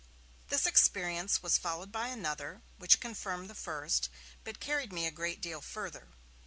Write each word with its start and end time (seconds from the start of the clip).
This 0.49 0.65
experience 0.65 1.43
was 1.43 1.59
followed 1.59 1.91
by 1.91 2.07
another, 2.07 2.63
which 2.79 2.99
confirmed 2.99 3.51
the 3.51 3.53
first, 3.53 4.09
but 4.43 4.59
carried 4.59 4.91
me 4.91 5.05
a 5.05 5.11
great 5.11 5.41
deal 5.41 5.61
further. 5.61 6.07